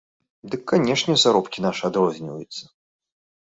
[0.53, 2.63] Дык канешне заробкі нашы адрозніваюцца!